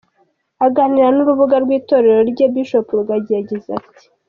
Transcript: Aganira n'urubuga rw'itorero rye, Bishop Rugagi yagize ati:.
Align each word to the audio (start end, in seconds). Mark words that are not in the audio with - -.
Aganira 0.65 1.07
n'urubuga 1.11 1.55
rw'itorero 1.63 2.21
rye, 2.31 2.45
Bishop 2.53 2.87
Rugagi 2.97 3.31
yagize 3.37 3.67
ati:. 3.79 4.03